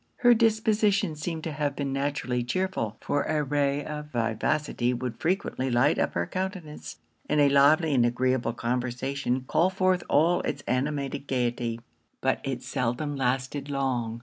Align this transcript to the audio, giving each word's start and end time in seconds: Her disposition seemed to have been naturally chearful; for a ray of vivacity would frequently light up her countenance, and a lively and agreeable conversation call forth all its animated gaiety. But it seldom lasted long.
Her 0.15 0.33
disposition 0.33 1.15
seemed 1.15 1.43
to 1.43 1.51
have 1.51 1.75
been 1.75 1.93
naturally 1.93 2.43
chearful; 2.43 2.97
for 3.01 3.21
a 3.21 3.43
ray 3.43 3.85
of 3.85 4.07
vivacity 4.07 4.95
would 4.95 5.19
frequently 5.21 5.69
light 5.69 5.99
up 5.99 6.15
her 6.15 6.25
countenance, 6.25 6.97
and 7.29 7.39
a 7.39 7.49
lively 7.49 7.93
and 7.93 8.03
agreeable 8.03 8.53
conversation 8.53 9.41
call 9.47 9.69
forth 9.69 10.01
all 10.09 10.41
its 10.41 10.63
animated 10.65 11.27
gaiety. 11.27 11.81
But 12.19 12.39
it 12.43 12.63
seldom 12.63 13.15
lasted 13.15 13.69
long. 13.69 14.19